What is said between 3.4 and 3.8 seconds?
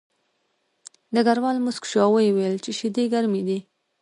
دي